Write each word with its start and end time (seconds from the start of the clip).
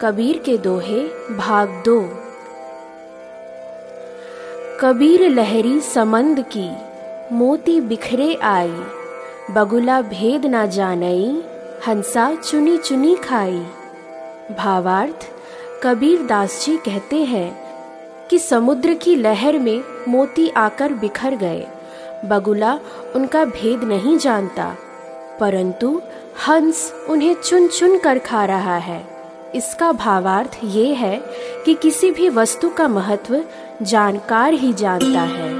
कबीर 0.00 0.38
के 0.38 0.56
दोहे 0.58 1.02
भाग 1.36 1.68
दो। 1.84 2.00
कबीर 4.80 5.28
लहरी 5.28 5.80
समंद 5.80 6.40
की, 6.56 6.68
मोती 7.32 7.80
बिखरे 7.80 8.34
आई। 8.34 8.72
बगुला 9.50 10.00
भेद 10.02 10.46
ना 10.46 10.64
जानई, 10.66 11.42
हंसा 11.86 12.34
चुनी 12.34 12.76
चुनी 12.78 13.14
खाई। 13.16 13.62
भावार्थ, 14.58 15.28
कबीर 15.82 16.26
दास 16.26 16.64
जी 16.66 16.76
कहते 16.76 17.22
हैं 17.24 18.28
कि 18.30 18.38
समुद्र 18.38 18.94
की 18.94 19.14
लहर 19.14 19.58
में 19.58 19.82
मोती 20.08 20.48
आकर 20.48 20.92
बिखर 20.92 21.36
गए। 21.36 21.66
बगुला 22.24 22.78
उनका 23.16 23.44
भेद 23.44 23.84
नहीं 23.84 24.18
जानता, 24.18 24.74
परंतु 25.40 26.00
हंस 26.48 26.92
उन्हें 27.08 27.34
चुन 27.34 27.68
चुन 27.68 27.98
कर 27.98 28.18
खा 28.18 28.44
रहा 28.44 28.76
है। 28.76 29.13
इसका 29.54 29.92
भावार्थ 29.92 30.60
ये 30.64 30.94
है 30.94 31.22
कि 31.64 31.74
किसी 31.74 32.10
भी 32.10 32.28
वस्तु 32.28 32.70
का 32.70 32.88
महत्व 32.88 33.44
जानकार 33.82 34.52
ही 34.52 34.72
जानता 34.72 35.20
है। 35.20 35.54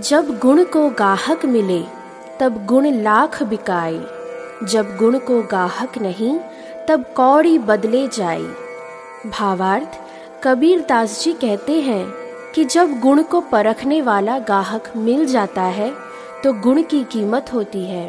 जब 0.00 0.38
गुण 0.38 0.64
को 0.64 0.90
गाहक 0.90 1.46
मिले, 1.46 1.84
तब 2.40 2.66
गुण 2.66 2.86
लाख 2.86 3.42
बिकाए। 3.42 4.00
जब 4.64 4.96
गुण 4.96 5.18
को 5.18 5.42
गाहक 5.42 5.98
नहीं, 5.98 6.38
तब 6.88 7.04
कौड़ी 7.16 7.58
बदले 7.58 8.08
जाए। 8.08 8.67
भावार्थ, 9.26 9.98
कबीर 10.44 10.80
दास 10.88 11.22
जी 11.22 11.32
कहते 11.32 11.80
हैं 11.80 12.06
कि 12.54 12.64
जब 12.64 12.92
गुण 13.00 13.22
को 13.22 13.40
परखने 13.40 14.00
वाला 14.02 14.38
गाहक 14.38 14.92
मिल 14.96 15.24
जाता 15.26 15.62
है 15.62 15.90
तो 16.44 16.52
गुण 16.52 16.82
की 16.82 17.02
कीमत 17.04 17.52
होती 17.52 17.84
है। 17.84 18.08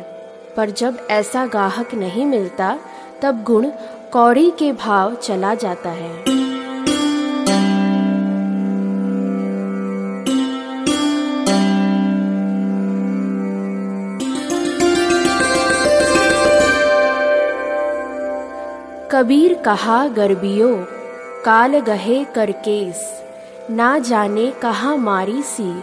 पर 0.58 0.70
जब 0.72 1.08
ऐसा 1.10 1.46
गाहक 1.46 1.94
नहीं 1.94 2.26
मिलता, 2.26 2.78
तब 3.22 3.44
गुण 3.44 3.68
कौड़ी 4.14 4.52
के 4.52 4.72
भाव 4.74 5.16
चला 5.16 5.54
जाता 5.56 5.90
है। 5.90 6.40
कबीर 19.12 19.54
कहा 19.54 20.08
गर्बियो 20.08 20.68
काल 21.46 21.80
गहे 21.80 22.24
कर 22.24 22.52
केस 22.52 23.24
ना 23.70 24.00
जाने 24.00 24.52
कहाँ 24.52 24.98
मारी 24.98 25.42
सी, 25.42 25.82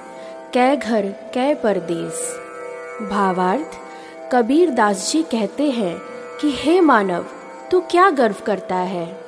कै 0.54 0.76
घर, 0.76 1.06
कै 1.06 1.54
परदेस। 1.54 2.40
भावार्थ, 3.10 3.78
कबीर 4.32 4.70
दास 4.70 5.10
जी 5.12 5.22
कहते 5.22 5.70
हैं 5.70 5.98
कि, 6.40 6.52
हे 6.56 6.80
मानव, 6.80 7.24
तू 7.70 7.80
क्या 7.80 8.10
गर्व 8.10 8.34
करता 8.46 8.74
है? 8.74 9.20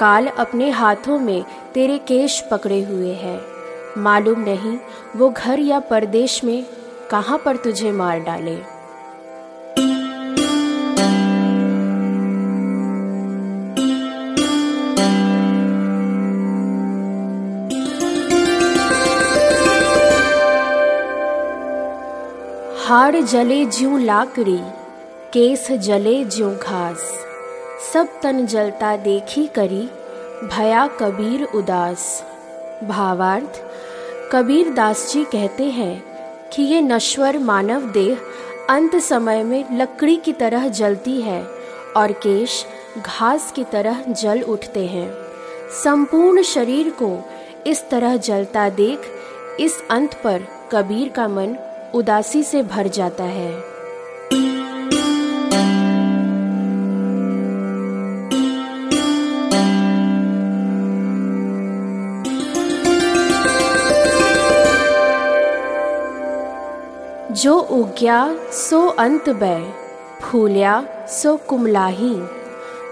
काल 0.00 0.26
अपने 0.26 0.70
हाथों 0.70 1.18
में 1.18 1.44
तेरे 1.74 1.98
केश 1.98 2.40
पकड़े 2.50 2.82
हुए 2.82 3.12
है। 3.12 3.40
मालूम 3.98 4.40
नहीं 4.40 4.78
वो 5.16 5.30
घर 5.30 5.58
या 5.58 5.80
परदेश 5.80 6.44
में 6.44 6.66
कहाँ 7.10 7.38
पर 7.38 7.56
तुझे 7.56 7.92
मार 7.92 8.18
डाले? 8.18 8.73
हाड़ 22.86 23.16
जले 23.16 23.64
ज्यों 23.64 24.00
लाकड़ी, 24.00 24.58
केस 25.32 25.72
जले 25.72 26.24
ज्यों 26.24 26.56
घास। 26.56 26.98
सब 27.92 28.08
तन 28.22 28.46
जलता 28.46 28.96
देखी 28.96 29.46
करी, 29.46 29.90
भया 30.48 30.86
कबीर 30.86 31.44
उदास। 31.44 32.24
भावार्थ, 32.84 33.62
कबीर 34.32 34.72
दास 34.72 35.12
जी 35.12 35.24
कहते 35.24 35.64
हैं 35.64 36.04
कि 36.48 36.62
ये 36.62 36.80
नश्वर 36.80 37.38
मानव 37.38 37.80
देह 37.80 38.18
अंत 38.70 38.96
समय 38.96 39.42
में 39.42 39.64
लकड़ी 39.72 40.16
की 40.16 40.32
तरह 40.32 40.68
जलती 40.68 41.20
है 41.20 41.42
और 41.96 42.12
केश 42.12 42.66
घास 42.98 43.52
की 43.52 43.64
तरह 43.64 44.02
जल 44.08 44.42
उठते 44.42 44.86
हैं। 44.86 45.10
संपूर्ण 45.84 46.42
शरीर 46.42 46.90
को 46.90 47.30
इस 47.66 47.88
तरह 47.90 48.16
जलता 48.16 48.68
देख, 48.68 49.00
इस 49.60 49.82
अंत 49.90 50.14
पर 50.14 50.46
कबीर 50.72 51.08
का 51.08 51.28
मन 51.28 51.56
उदासी 51.94 52.42
से 52.42 52.62
भर 52.62 52.88
जाता 52.88 53.24
है। 53.24 53.74
जो 67.34 67.58
उग्या, 67.58 68.36
सो 68.52 68.86
अंत 68.86 69.28
बै 69.28 69.72
फूल्या, 70.22 70.84
सो 71.08 71.36
कुमलाही। 71.36 72.22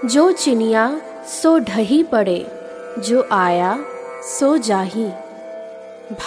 जो 0.05 0.31
चिनिया, 0.31 1.01
सो 1.41 1.59
ढही 1.59 2.03
पड़े, 2.03 2.47
जो 2.99 3.27
आया, 3.31 3.79
सो 4.39 4.57
जाही। 4.57 5.11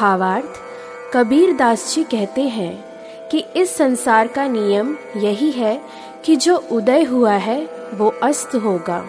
भावार्थ 0.01 0.66
कबीर 1.15 1.57
दास 1.57 1.95
जी 1.95 2.05
कहते 2.05 2.43
हैं 2.43 2.85
कि 3.31 3.39
इस 3.57 3.77
संसार 3.77 4.27
का 4.27 4.49
नियम 4.49 4.97
यही 5.17 5.51
है 5.51 5.81
कि 6.25 6.37
जो 6.37 6.57
उदय 6.73 7.03
हुआ 7.03 7.33
है, 7.33 7.69
वो 7.95 8.15
अस्त 8.23 8.55
होगा। 8.55 9.05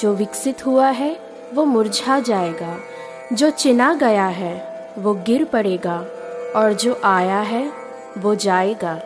जो 0.00 0.14
विकसित 0.14 0.66
हुआ 0.66 0.88
है, 0.88 1.20
वो 1.54 1.64
मुरझा 1.64 2.20
जाएगा। 2.20 2.76
जो 3.32 3.50
चिना 3.50 3.94
गया 3.94 4.26
है, 4.26 4.84
वो 4.98 5.14
गिर 5.14 5.44
पड़ेगा। 5.44 6.06
और 6.56 6.72
जो 6.72 7.00
आया 7.04 7.40
है, 7.40 7.72
वो 8.18 8.34
जाएगा। 8.34 9.00